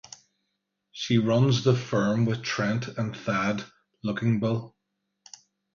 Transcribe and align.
She 0.91 1.19
runs 1.19 1.63
the 1.63 1.75
firm 1.75 2.25
with 2.25 2.41
Trent 2.41 2.87
and 2.87 3.15
Thad 3.15 3.63
Luckinbill. 4.03 4.73